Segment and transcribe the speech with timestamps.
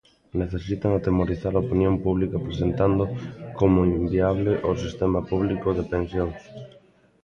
[0.41, 3.03] Necesitan atemorizar a opinión pública presentando
[3.59, 6.39] como inviable o sistema público de pensións.